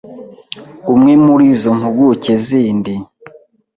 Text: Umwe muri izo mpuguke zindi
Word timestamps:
Umwe 0.93 1.13
muri 1.25 1.45
izo 1.53 1.69
mpuguke 1.79 2.33
zindi 2.45 2.93